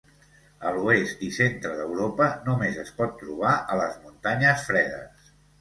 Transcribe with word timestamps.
A 0.67 0.71
l'Oest 0.77 1.21
i 1.27 1.29
Centre 1.35 1.73
d'Europa 1.81 2.31
només 2.49 2.81
es 2.87 2.91
pot 3.03 3.15
trobar 3.23 3.55
a 3.75 3.79
les 3.85 4.03
muntanyes 4.07 4.69
fredes. 4.73 5.33